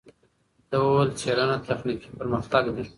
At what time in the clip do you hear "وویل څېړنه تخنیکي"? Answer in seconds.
0.81-2.09